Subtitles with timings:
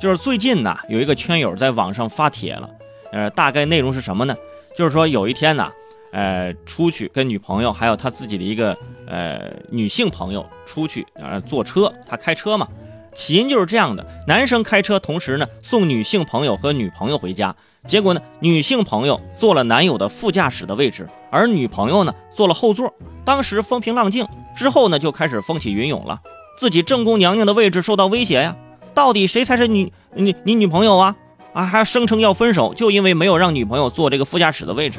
[0.00, 2.70] 就是最近呢，有一个圈友在网上发帖了，
[3.12, 4.34] 呃，大概内容是什么呢？
[4.74, 5.70] 就是说有一天呢，
[6.10, 8.74] 呃，出去跟女朋友还有他自己的一个
[9.06, 12.66] 呃女性朋友出去，呃，坐车，他开车嘛。
[13.12, 17.54] 起因就是这样的：男生开车，同时呢送女性朋友和女朋友回家。
[17.86, 22.94] 结果呢，女性朋友坐了男友的副驾驶的位置，而女朋友呢坐了后座。
[23.24, 24.26] 当时风平浪静，
[24.56, 26.20] 之后呢就开始风起云涌了，
[26.56, 28.56] 自己正宫娘娘的位置受到威胁呀。
[28.94, 31.16] 到底谁才是你你你女朋友啊？
[31.52, 34.98] 啊，还声称要分手，就因为没有让女朋友坐这个副驾驶的位置。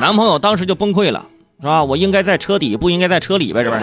[0.00, 1.24] 男朋友当时就崩溃了，
[1.60, 1.84] 是吧？
[1.84, 3.82] 我应该在车底，不应该在车里呗，是不是？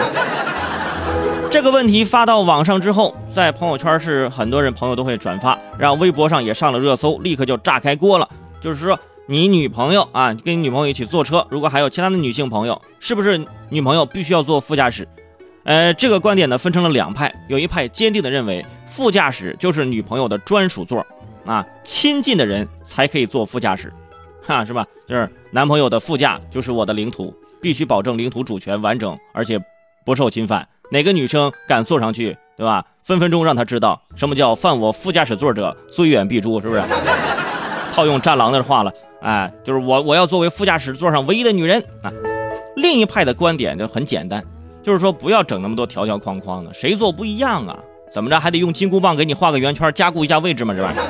[1.50, 8.28] 这个问题发到网上之后，在朋友圈是很多人朋友都会转发，然后微博上也上了热搜，立刻就炸开锅了。
[8.60, 15.08] 就是说，你女朋友啊，跟你女朋友一起坐车，如果还有其他的女性朋友，是不是女朋友必须要坐副驾驶？
[15.64, 21.06] 呃，这个观点呢分成了两派，有一派坚定的认为副驾驶就是女朋友的专属座，
[21.44, 23.92] 啊，亲近的人才可以坐副驾驶，
[24.42, 24.86] 哈，是吧？
[25.06, 29.60] 就是男朋友的副驾就是我的领土，必须保证领土主权完整，而且
[30.04, 30.66] 不受侵犯。
[30.90, 32.84] 哪个女生敢坐上去，对吧？
[33.02, 36.82] 分分钟让她知道什么叫犯我副驾驶座者，虽远必诛，是不是？
[37.92, 42.10] 套用战狼的话了，哎，就是我我要作为副驾驶座上唯一的女人啊。
[42.76, 44.42] 另一派的观点就很简单。
[44.82, 47.78] 就是说，不要整那么多条条框框的，谁做不一样啊？
[48.12, 50.74] 怎么着还得用金箍棒给你画个圆圈，加固一下位置吗？
[50.74, 51.04] 这玩意儿，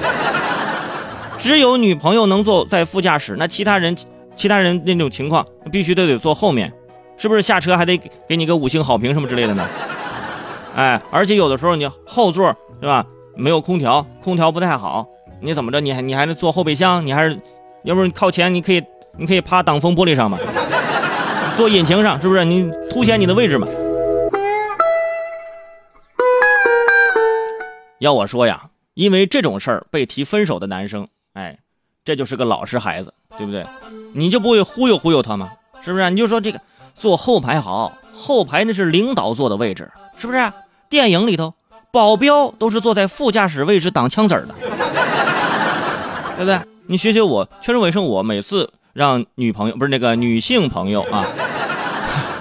[1.39, 3.97] 只有女朋友能坐在副驾驶，那其他人，
[4.35, 6.71] 其他人那种情况必须都得坐后面，
[7.17, 7.41] 是不是？
[7.41, 9.67] 下车还得给你个五星好评什么之类的呢？
[10.75, 13.05] 哎，而且有的时候你后座对吧？
[13.35, 15.07] 没有空调，空调不太好，
[15.41, 15.81] 你怎么着？
[15.81, 17.07] 你还你还得坐后备箱？
[17.07, 17.41] 你还是，
[17.85, 18.83] 要不你靠前，你可以
[19.17, 20.39] 你可以趴挡风玻璃上嘛？
[21.61, 23.69] 坐引擎上是不是你凸显你的位置嘛？
[27.99, 31.59] 要我说呀，因为这种事儿被提分手的男生，哎，
[32.03, 33.63] 这就是个老实孩子，对不对？
[34.15, 35.51] 你就不会忽悠忽悠他吗？
[35.85, 36.09] 是不是？
[36.09, 36.59] 你就说这个
[36.95, 40.51] 坐后排好，后排那是领导坐的位置，是不是？
[40.89, 41.53] 电影里头
[41.93, 44.55] 保镖都是坐在副驾驶位置挡枪子儿的，
[46.39, 46.59] 对不对？
[46.87, 51.27] 你学学我，确认卫生，我每次让女朋友不是那个女性朋友啊。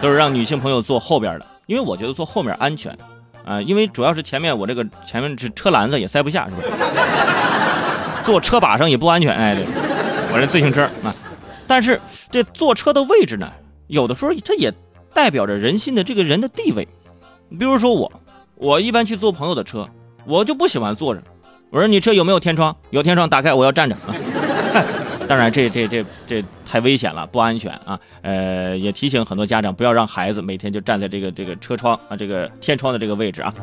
[0.01, 2.97] 都是让女性朋友坐后边的，因为我觉得坐后面安全，
[3.43, 6.67] 啊，因为主要是前面我这个前面是车篮子也塞不下，是不是？
[8.23, 9.65] 坐车把上也不安全，哎，对，
[10.31, 11.13] 我这自行车啊，
[11.67, 11.99] 但是
[12.31, 13.51] 这坐车的位置呢，
[13.87, 14.73] 有的时候它也
[15.13, 16.87] 代表着人心的这个人的地位。
[17.49, 18.09] 比如说我，
[18.55, 19.85] 我一般去坐朋友的车，
[20.25, 21.21] 我就不喜欢坐着。
[21.71, 22.73] 我说你车有没有天窗？
[22.91, 24.15] 有天窗打开，我要站着啊。
[25.29, 27.99] 当然，这这这这太危险了，不安全啊！
[28.23, 33.53] 呃，也提醒很多家长不要让孩子每天就站在这个这个车窗啊，这个天窗的这个位置啊。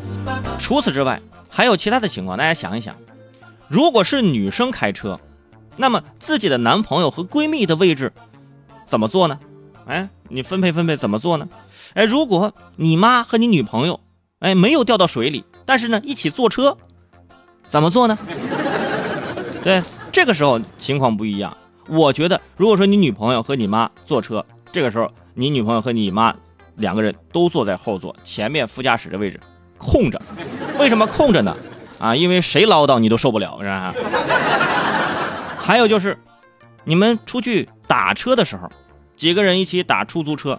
[0.60, 2.94] 除此之外，还有其他的情况，大家想一想，
[3.66, 5.18] 如果是女生开车，
[5.76, 8.12] 那么自己的男朋友和闺蜜的位置
[8.86, 9.36] 怎么做呢？
[9.88, 11.48] 哎，你分配分配怎么做呢？
[11.94, 13.98] 哎，如果你妈和你女朋友
[14.38, 16.78] 哎没有掉到水里，但是呢一起坐车，
[17.64, 18.16] 怎么做呢？
[19.64, 19.82] 对。
[20.16, 21.54] 这个时候情况不一样，
[21.90, 26.34] 我觉得如果说你女朋友和你妈坐车，这个时候你女朋友和你妈
[26.76, 29.38] 两个人都坐在后座，前面副驾驶的位置
[29.76, 30.18] 空着，
[30.78, 31.54] 为什么空着呢？
[31.98, 33.94] 啊，因为谁唠叨你都受不了，是吧？
[35.58, 36.18] 还有就是，
[36.84, 38.70] 你们出去打车的时候，
[39.18, 40.58] 几个人一起打出租车，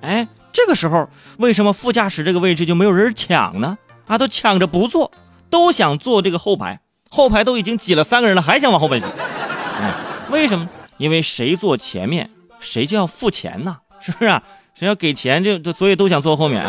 [0.00, 1.08] 哎，这个时候
[1.38, 3.76] 为什么副驾驶这个位置就没有人抢呢？
[4.06, 5.10] 啊，都抢着不坐，
[5.50, 6.78] 都想坐这个后排。
[7.14, 9.06] 后排都已经挤了三个人了，还想往后边挤？
[9.06, 9.92] 嗯，
[10.30, 10.66] 为什么？
[10.96, 14.42] 因为谁坐前面，谁就要付钱呐，是不是啊？
[14.74, 16.64] 谁要给钱，就就所以都想坐后面。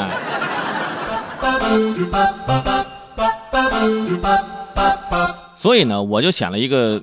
[5.55, 7.01] 所以呢，我就想了一个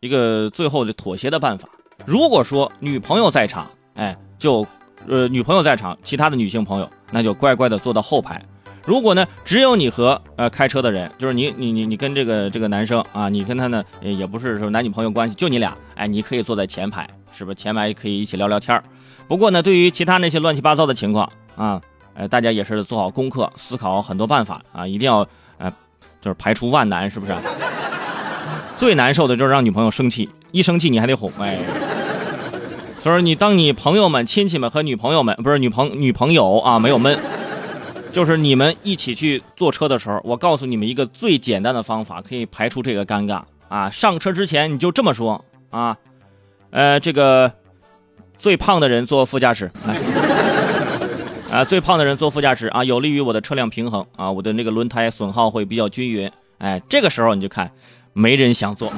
[0.00, 1.66] 一个最后的妥协的办法。
[2.04, 4.66] 如果说女朋友在场，哎，就
[5.08, 8.44] 呃女朋友在场，其他的女性朋友那就乖乖的坐到后排。
[8.84, 18.82] 如果呢，只有你和呃开车的人，就是你你你你跟这个这个男生啊，你跟他呢也不是说男女朋友关系，就你俩，哎，你可以坐在前排，是不是前排可以一起聊聊天
[19.28, 21.80] 不过呢，对于其他那些乱七八糟的情况啊，
[22.14, 25.26] 呃，大家也是做好功课，思考很多办法啊，一定要
[25.58, 25.70] 呃，
[26.20, 27.32] 就是排除万难，是不是？
[28.74, 31.56] 最难受的就是让女朋友生气，一生气你还得哄，哎，
[33.00, 37.16] 就是你当你朋友们、亲戚们和女朋友们不是女朋女朋友啊，没有闷。
[38.12, 43.88] 就是你们一起去坐车的时候，我告诉你们一个最简单的方法，可以排除这个尴尬啊！
[43.90, 45.96] 上车之前你就这么说啊，
[46.70, 47.50] 呃，这个
[48.36, 49.98] 最胖的人坐副驾驶，来，
[51.50, 57.72] 啊，最胖的人坐副驾驶啊，有利于我的车辆平衡啊，我的那个轮胎损耗会比较均匀哎，这个时候你就看，
[58.12, 58.92] 没人想坐。